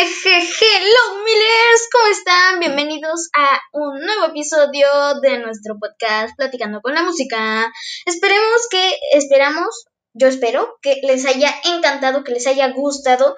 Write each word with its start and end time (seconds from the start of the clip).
Hello 0.00 1.24
Millers, 1.24 1.88
¿cómo 1.90 2.06
están? 2.12 2.60
Bienvenidos 2.60 3.30
a 3.36 3.58
un 3.72 3.98
nuevo 3.98 4.26
episodio 4.26 4.86
de 5.20 5.40
nuestro 5.40 5.76
podcast 5.76 6.36
Platicando 6.36 6.80
con 6.80 6.94
la 6.94 7.02
Música. 7.02 7.68
Esperemos 8.06 8.68
que, 8.70 8.94
esperamos, 9.14 9.86
yo 10.12 10.28
espero 10.28 10.78
que 10.82 11.00
les 11.02 11.26
haya 11.26 11.52
encantado, 11.64 12.22
que 12.22 12.30
les 12.30 12.46
haya 12.46 12.70
gustado 12.74 13.34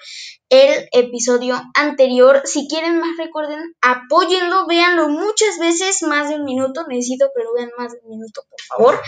el 0.51 0.87
episodio 0.93 1.63
anterior. 1.75 2.43
Si 2.45 2.69
quieren 2.69 2.99
más, 2.99 3.17
recuerden, 3.17 3.75
apóyenlo, 3.81 4.67
véanlo 4.67 5.09
muchas 5.09 5.59
veces, 5.59 6.03
más 6.03 6.29
de 6.29 6.35
un 6.35 6.45
minuto. 6.45 6.85
Necesito 6.87 7.31
que 7.35 7.43
lo 7.43 7.55
vean 7.55 7.71
más 7.79 7.93
de 7.93 8.01
un 8.03 8.11
minuto, 8.11 8.45
por 8.51 8.61
favor. 8.61 9.03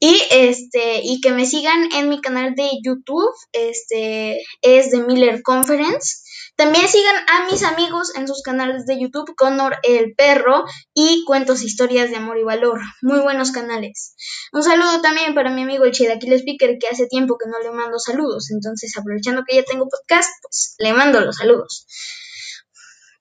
Y 0.00 0.20
este, 0.30 1.02
y 1.04 1.20
que 1.20 1.30
me 1.30 1.46
sigan 1.46 1.88
en 1.94 2.08
mi 2.08 2.20
canal 2.20 2.56
de 2.56 2.68
YouTube, 2.84 3.32
este, 3.52 4.40
es 4.62 4.90
de 4.90 5.02
Miller 5.02 5.42
Conference. 5.42 6.27
También 6.58 6.88
sigan 6.88 7.14
a 7.28 7.44
mis 7.44 7.62
amigos 7.62 8.12
en 8.16 8.26
sus 8.26 8.42
canales 8.42 8.84
de 8.84 9.00
YouTube, 9.00 9.36
Connor 9.36 9.76
el 9.84 10.16
Perro 10.16 10.64
y 10.92 11.22
Cuentos 11.24 11.62
Historias 11.62 12.10
de 12.10 12.16
Amor 12.16 12.36
y 12.36 12.42
Valor. 12.42 12.80
Muy 13.00 13.20
buenos 13.20 13.52
canales. 13.52 14.16
Un 14.50 14.64
saludo 14.64 15.00
también 15.00 15.36
para 15.36 15.50
mi 15.50 15.62
amigo 15.62 15.84
el 15.84 15.92
Chilaquil 15.92 16.32
Speaker, 16.32 16.78
que 16.80 16.88
hace 16.88 17.06
tiempo 17.06 17.38
que 17.38 17.48
no 17.48 17.60
le 17.60 17.70
mando 17.70 18.00
saludos. 18.00 18.50
Entonces, 18.50 18.92
aprovechando 18.98 19.44
que 19.46 19.54
ya 19.54 19.62
tengo 19.62 19.86
podcast, 19.88 20.30
pues 20.42 20.74
le 20.78 20.92
mando 20.94 21.20
los 21.20 21.36
saludos. 21.36 21.86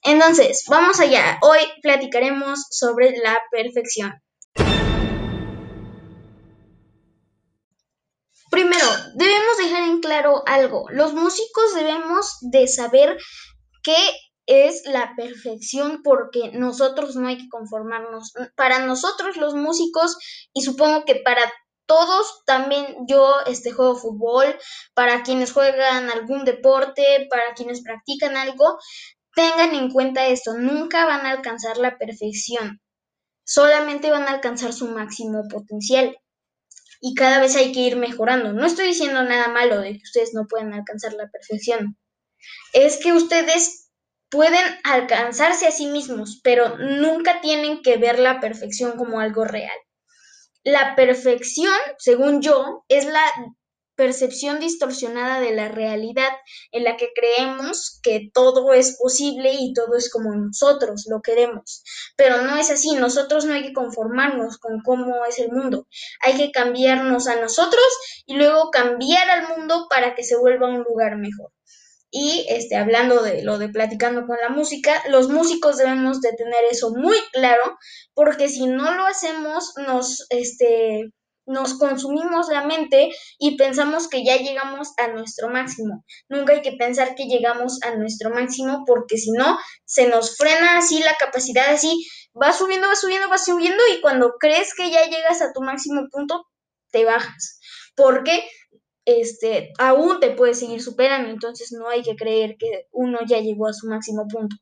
Entonces, 0.01 0.63
vamos 0.67 0.99
allá. 0.99 1.37
Hoy 1.43 1.59
platicaremos 1.83 2.65
sobre 2.71 3.19
la 3.19 3.37
perfección. 3.51 4.19
Primero, 8.49 8.87
dejar 9.13 9.26
claro 10.01 10.43
algo. 10.45 10.85
Los 10.89 11.13
músicos 11.13 11.75
debemos 11.75 12.37
de 12.41 12.67
saber 12.67 13.17
qué 13.83 13.95
es 14.45 14.83
la 14.85 15.13
perfección 15.15 16.01
porque 16.03 16.51
nosotros 16.53 17.15
no 17.15 17.27
hay 17.27 17.37
que 17.37 17.49
conformarnos. 17.49 18.33
Para 18.55 18.79
nosotros 18.85 19.37
los 19.37 19.53
músicos 19.53 20.17
y 20.53 20.61
supongo 20.61 21.05
que 21.05 21.15
para 21.15 21.41
todos 21.85 22.43
también 22.45 22.85
yo 23.07 23.33
este 23.45 23.71
juego 23.71 23.95
fútbol, 23.95 24.55
para 24.93 25.23
quienes 25.23 25.53
juegan 25.53 26.09
algún 26.09 26.43
deporte, 26.43 27.27
para 27.29 27.53
quienes 27.55 27.81
practican 27.81 28.35
algo, 28.35 28.77
tengan 29.33 29.73
en 29.73 29.91
cuenta 29.91 30.27
esto, 30.27 30.53
nunca 30.55 31.05
van 31.05 31.25
a 31.25 31.31
alcanzar 31.31 31.77
la 31.77 31.97
perfección. 31.97 32.81
Solamente 33.45 34.11
van 34.11 34.23
a 34.23 34.31
alcanzar 34.31 34.73
su 34.73 34.89
máximo 34.89 35.43
potencial 35.49 36.17
y 37.01 37.15
cada 37.15 37.39
vez 37.39 37.55
hay 37.55 37.71
que 37.71 37.81
ir 37.81 37.95
mejorando. 37.95 38.53
No 38.53 38.65
estoy 38.65 38.87
diciendo 38.87 39.23
nada 39.23 39.47
malo 39.49 39.79
de 39.79 39.93
que 39.93 40.03
ustedes 40.03 40.33
no 40.33 40.47
pueden 40.47 40.73
alcanzar 40.73 41.13
la 41.13 41.29
perfección. 41.29 41.97
Es 42.73 42.97
que 42.97 43.13
ustedes 43.13 43.89
pueden 44.29 44.63
alcanzarse 44.83 45.67
a 45.67 45.71
sí 45.71 45.87
mismos, 45.87 46.41
pero 46.43 46.77
nunca 46.77 47.41
tienen 47.41 47.81
que 47.81 47.97
ver 47.97 48.19
la 48.19 48.39
perfección 48.39 48.97
como 48.97 49.19
algo 49.19 49.45
real. 49.45 49.77
La 50.63 50.95
perfección, 50.95 51.73
según 51.97 52.41
yo, 52.41 52.83
es 52.89 53.05
la 53.05 53.23
percepción 53.97 54.59
distorsionada 54.59 55.41
de 55.41 55.51
la 55.53 55.67
realidad 55.67 56.29
en 56.71 56.85
la 56.85 56.95
que 56.95 57.09
creemos 57.13 57.99
que 58.01 58.29
todo 58.33 58.71
es 58.73 58.95
posible 58.97 59.55
y 59.59 59.73
todo 59.73 59.97
es 59.97 60.09
como 60.09 60.33
nosotros 60.33 61.05
lo 61.09 61.21
queremos. 61.21 61.83
Pero 62.15 62.43
no 62.43 62.55
es 62.55 62.69
así, 62.69 62.95
nosotros 62.95 63.45
no 63.45 63.53
hay 63.53 63.63
que 63.63 63.73
conformarnos 63.73 64.59
con 64.59 64.81
cómo 64.85 65.25
es 65.25 65.39
el 65.39 65.51
mundo, 65.51 65.87
hay 66.21 66.37
que 66.37 66.51
cambiarnos 66.51 67.27
a 67.27 67.41
nosotros 67.41 67.87
y 68.25 68.35
luego 68.35 68.69
cambiar 68.71 69.29
al 69.29 69.57
mundo 69.57 69.87
para 69.89 70.15
que 70.15 70.23
se 70.23 70.37
vuelva 70.37 70.69
un 70.69 70.83
lugar 70.83 71.17
mejor. 71.17 71.51
Y 72.09 72.45
este, 72.49 72.77
hablando 72.77 73.21
de 73.21 73.43
lo 73.43 73.57
de 73.57 73.67
platicando 73.67 74.25
con 74.25 74.37
la 74.41 74.49
música, 74.49 75.03
los 75.09 75.27
músicos 75.27 75.77
debemos 75.77 76.21
de 76.21 76.31
tener 76.33 76.63
eso 76.69 76.91
muy 76.95 77.17
claro, 77.33 77.77
porque 78.13 78.47
si 78.47 78.65
no 78.65 78.93
lo 78.95 79.05
hacemos, 79.05 79.73
nos, 79.85 80.25
este, 80.29 81.11
nos 81.47 81.79
consumimos 81.79 82.49
la 82.49 82.65
mente 82.65 83.09
y 83.39 83.57
pensamos 83.57 84.07
que 84.07 84.23
ya 84.23 84.37
llegamos 84.37 84.93
a 84.97 85.07
nuestro 85.07 85.49
máximo. 85.49 86.05
Nunca 86.29 86.53
hay 86.53 86.61
que 86.61 86.73
pensar 86.73 87.15
que 87.15 87.25
llegamos 87.25 87.79
a 87.83 87.95
nuestro 87.95 88.29
máximo 88.29 88.83
porque 88.85 89.17
si 89.17 89.31
no, 89.31 89.57
se 89.85 90.07
nos 90.07 90.37
frena 90.37 90.77
así 90.77 90.99
la 90.99 91.15
capacidad, 91.15 91.69
así 91.69 92.05
va 92.39 92.53
subiendo, 92.53 92.87
va 92.87 92.95
subiendo, 92.95 93.29
va 93.29 93.37
subiendo 93.37 93.81
y 93.95 94.01
cuando 94.01 94.33
crees 94.39 94.75
que 94.75 94.91
ya 94.91 95.05
llegas 95.05 95.41
a 95.41 95.53
tu 95.53 95.61
máximo 95.61 96.07
punto, 96.11 96.45
te 96.91 97.05
bajas. 97.05 97.59
Porque 97.95 98.47
este, 99.05 99.71
aún 99.79 100.19
te 100.19 100.31
puedes 100.31 100.59
seguir 100.59 100.81
superando, 100.81 101.29
entonces 101.29 101.71
no 101.71 101.87
hay 101.87 102.03
que 102.03 102.15
creer 102.15 102.57
que 102.59 102.87
uno 102.91 103.19
ya 103.25 103.39
llegó 103.39 103.67
a 103.67 103.73
su 103.73 103.87
máximo 103.87 104.27
punto. 104.27 104.57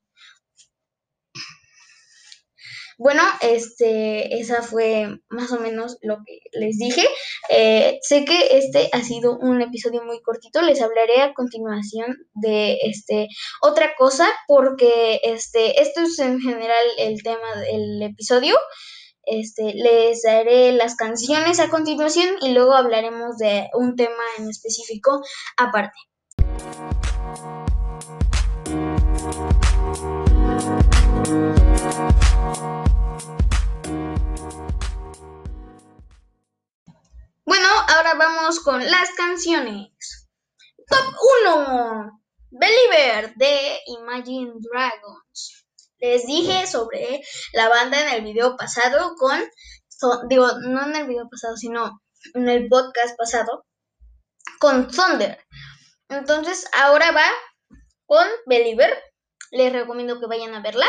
Bueno, 2.98 3.22
este, 3.42 4.40
esa 4.40 4.62
fue 4.62 5.20
más 5.30 5.52
o 5.52 5.60
menos 5.60 5.98
lo 6.02 6.18
que 6.26 6.40
les 6.54 6.78
dije. 6.78 7.06
Eh, 7.50 8.00
sé 8.02 8.24
que 8.24 8.58
este 8.58 8.90
ha 8.94 9.02
sido 9.02 9.38
un 9.38 9.62
episodio 9.62 10.04
muy 10.04 10.22
cortito. 10.22 10.62
Les 10.62 10.82
hablaré 10.82 11.22
a 11.22 11.34
continuación 11.34 12.16
de 12.34 12.78
este 12.84 13.28
otra 13.62 13.96
cosa, 13.98 14.28
porque 14.48 15.20
este, 15.24 15.82
esto 15.82 16.02
es 16.02 16.20
en 16.20 16.40
general 16.40 16.86
el 16.98 17.22
tema 17.22 17.62
del 17.62 18.02
episodio. 18.02 18.56
Este, 19.24 19.74
les 19.74 20.22
daré 20.22 20.72
las 20.72 20.96
canciones 20.96 21.60
a 21.60 21.70
continuación 21.70 22.38
y 22.42 22.52
luego 22.54 22.76
hablaremos 22.76 23.38
de 23.38 23.70
un 23.74 23.96
tema 23.96 24.24
en 24.38 24.50
específico 24.50 25.22
aparte. 25.58 25.98
Con 38.66 38.84
las 38.84 39.12
canciones. 39.12 40.28
Top 40.88 41.14
1. 41.46 42.20
Believer 42.50 43.36
de 43.36 43.80
Imagine 43.86 44.53
Dragons. 44.59 45.68
Les 46.00 46.26
dije 46.26 46.66
sobre 46.66 47.22
la 47.53 47.70
banda 47.70 48.02
en 48.02 48.16
el 48.16 48.24
video 48.24 48.58
pasado 48.58 49.14
con, 49.18 49.40
digo, 50.30 50.48
no 50.62 50.84
en 50.84 50.96
el 50.96 51.06
video 51.06 51.30
pasado, 51.30 51.56
sino 51.58 52.02
en 52.34 52.50
el 52.50 52.68
podcast 52.68 53.16
pasado, 53.16 53.68
con 54.58 54.88
Thunder. 54.90 55.46
Entonces, 56.09 56.68
ahora 56.74 57.12
va 57.12 57.30
con 58.08 58.28
Believer. 58.47 59.00
Les 59.52 59.72
recomiendo 59.72 60.20
que 60.20 60.26
vayan 60.26 60.56
a 60.56 60.64
verla. 60.64 60.88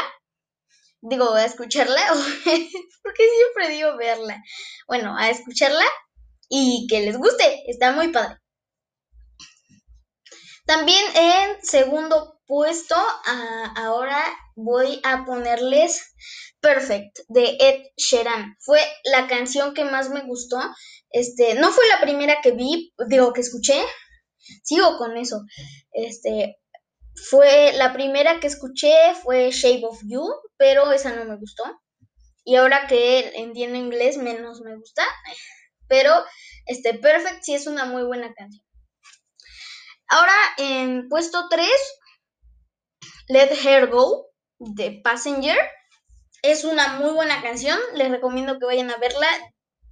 Digo, 1.03 1.34
a 1.34 1.44
escucharla, 1.44 2.00
porque 3.03 3.28
siempre 3.37 3.69
digo 3.69 3.98
verla. 3.98 4.43
Bueno, 4.88 5.14
a 5.14 5.28
escucharla 5.28 5.84
y 6.48 6.86
que 6.88 7.00
les 7.00 7.16
guste, 7.16 7.62
está 7.70 7.92
muy 7.92 8.08
padre. 8.08 8.38
También 10.66 11.04
en 11.14 11.62
segundo 11.62 12.40
puesto, 12.46 12.96
ahora 13.76 14.22
voy 14.56 15.00
a 15.04 15.24
ponerles 15.24 16.14
Perfect 16.60 17.18
de 17.28 17.56
Ed 17.60 17.82
Sheeran. 17.96 18.56
Fue 18.58 18.80
la 19.04 19.28
canción 19.28 19.74
que 19.74 19.84
más 19.84 20.10
me 20.10 20.24
gustó. 20.24 20.58
Este, 21.10 21.54
no 21.54 21.70
fue 21.70 21.86
la 21.88 22.00
primera 22.00 22.40
que 22.42 22.52
vi, 22.52 22.92
digo 23.08 23.32
que 23.32 23.42
escuché. 23.42 23.80
Sigo 24.64 24.96
con 24.98 25.16
eso. 25.16 25.42
Este, 25.92 26.58
fue 27.30 27.72
la 27.74 27.92
primera 27.92 28.40
que 28.40 28.48
escuché 28.48 28.92
fue 29.22 29.50
Shape 29.50 29.84
of 29.84 30.00
You, 30.04 30.24
pero 30.56 30.90
esa 30.92 31.14
no 31.14 31.24
me 31.24 31.36
gustó. 31.36 31.64
Y 32.44 32.56
ahora 32.56 32.86
que 32.86 33.32
entiendo 33.36 33.76
inglés, 33.76 34.16
menos 34.18 34.60
me 34.60 34.76
gusta. 34.76 35.04
Pero 35.88 36.12
este 36.66 36.94
Perfect 36.94 37.42
sí 37.42 37.54
es 37.54 37.66
una 37.66 37.84
muy 37.84 38.02
buena 38.02 38.32
canción. 38.34 38.64
Ahora 40.08 40.34
en 40.58 41.08
puesto 41.08 41.48
3, 41.48 41.69
Let 43.28 43.50
Her 43.64 43.88
Go 43.88 44.26
de 44.58 45.00
Passenger. 45.02 45.58
Es 46.43 46.64
una 46.64 46.99
muy 46.99 47.11
buena 47.11 47.43
canción. 47.43 47.78
Les 47.94 48.11
recomiendo 48.11 48.58
que 48.58 48.66
vayan 48.66 48.90
a 48.90 48.99
verla. 48.99 49.28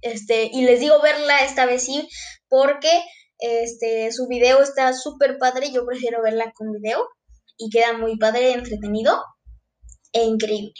Este, 0.01 0.49
y 0.53 0.63
les 0.63 0.79
digo 0.79 1.01
verla 1.01 1.39
esta 1.43 1.65
vez 1.65 1.85
sí, 1.85 2.07
porque 2.47 2.91
este, 3.39 4.11
su 4.11 4.27
video 4.27 4.61
está 4.61 4.93
súper 4.93 5.37
padre. 5.37 5.71
Yo 5.71 5.85
prefiero 5.85 6.21
verla 6.21 6.51
con 6.53 6.71
video. 6.71 7.07
Y 7.57 7.69
queda 7.69 7.93
muy 7.93 8.17
padre, 8.17 8.51
entretenido 8.51 9.23
e 10.11 10.23
increíble. 10.23 10.73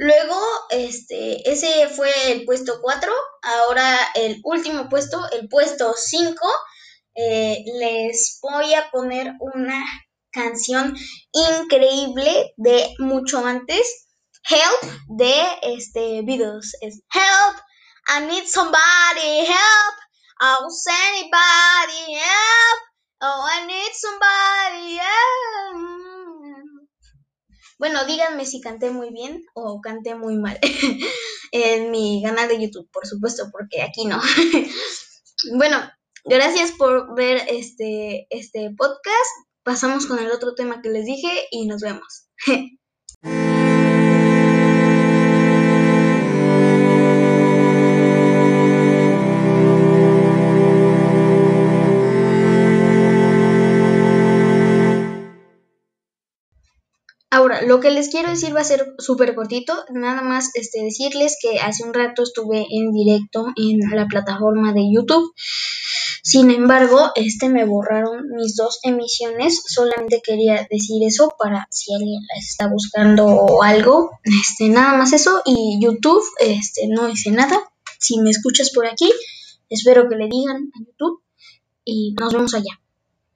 Luego, 0.00 0.40
este, 0.70 1.42
ese 1.50 1.88
fue 1.88 2.08
el 2.30 2.44
puesto 2.44 2.80
4. 2.80 3.12
Ahora 3.42 3.98
el 4.14 4.40
último 4.44 4.88
puesto, 4.88 5.28
el 5.32 5.48
puesto 5.48 5.92
5. 5.92 6.48
Eh, 7.16 7.64
les 7.80 8.38
voy 8.40 8.74
a 8.74 8.88
poner 8.92 9.32
una 9.40 9.84
canción 10.30 10.96
increíble 11.32 12.54
de 12.56 12.94
mucho 13.00 13.44
antes. 13.44 14.06
Help 14.48 14.92
de 15.08 15.44
este 15.62 16.22
Beatles. 16.22 16.76
Es 16.80 17.02
Help, 17.12 17.58
I 18.08 18.24
need 18.24 18.46
somebody, 18.46 19.46
help. 19.46 19.96
I'll 20.40 20.68
anybody, 21.10 22.14
help. 22.14 22.80
Oh, 23.20 23.44
I 23.50 23.66
need 23.66 23.92
somebody, 23.94 24.96
help. 24.96 26.17
Bueno, 27.78 28.04
díganme 28.06 28.44
si 28.44 28.60
canté 28.60 28.90
muy 28.90 29.10
bien 29.10 29.44
o 29.54 29.80
canté 29.80 30.16
muy 30.16 30.36
mal. 30.36 30.58
en 31.52 31.90
mi 31.90 32.22
canal 32.24 32.48
de 32.48 32.60
YouTube, 32.60 32.88
por 32.92 33.06
supuesto, 33.06 33.48
porque 33.52 33.82
aquí 33.82 34.04
no. 34.04 34.20
bueno, 35.56 35.78
gracias 36.24 36.72
por 36.72 37.14
ver 37.14 37.42
este, 37.48 38.26
este 38.30 38.70
podcast. 38.76 39.30
Pasamos 39.62 40.06
con 40.06 40.18
el 40.18 40.30
otro 40.32 40.54
tema 40.54 40.82
que 40.82 40.88
les 40.88 41.06
dije 41.06 41.30
y 41.50 41.66
nos 41.66 41.80
vemos. 41.80 42.28
Ahora, 57.48 57.62
lo 57.62 57.80
que 57.80 57.90
les 57.90 58.10
quiero 58.10 58.28
decir 58.28 58.54
va 58.54 58.60
a 58.60 58.64
ser 58.64 58.94
súper 58.98 59.34
cortito, 59.34 59.72
nada 59.88 60.20
más 60.20 60.50
este, 60.52 60.82
decirles 60.82 61.38
que 61.40 61.60
hace 61.60 61.82
un 61.82 61.94
rato 61.94 62.22
estuve 62.22 62.66
en 62.70 62.92
directo 62.92 63.46
en 63.56 63.78
la 63.90 64.04
plataforma 64.04 64.74
de 64.74 64.82
YouTube. 64.92 65.32
Sin 66.22 66.50
embargo, 66.50 67.10
este 67.14 67.48
me 67.48 67.64
borraron 67.64 68.28
mis 68.36 68.54
dos 68.54 68.80
emisiones. 68.82 69.62
Solamente 69.66 70.20
quería 70.22 70.68
decir 70.70 71.02
eso 71.02 71.32
para 71.38 71.66
si 71.70 71.94
alguien 71.94 72.20
está 72.38 72.68
buscando 72.68 73.62
algo. 73.62 74.10
Este, 74.24 74.68
nada 74.68 74.98
más 74.98 75.14
eso. 75.14 75.40
Y 75.46 75.78
YouTube, 75.82 76.22
este, 76.40 76.86
no 76.88 77.08
hice 77.08 77.30
nada. 77.30 77.58
Si 77.98 78.20
me 78.20 78.28
escuchas 78.28 78.72
por 78.74 78.84
aquí, 78.84 79.10
espero 79.70 80.06
que 80.10 80.16
le 80.16 80.28
digan 80.28 80.70
a 80.74 80.84
YouTube. 80.84 81.22
Y 81.82 82.14
nos 82.20 82.34
vemos 82.34 82.52
allá. 82.52 82.78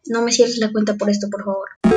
No 0.04 0.20
me 0.20 0.32
cierres 0.32 0.58
la 0.58 0.70
cuenta 0.70 0.96
por 0.96 1.08
esto, 1.08 1.28
por 1.30 1.46
favor. 1.46 1.91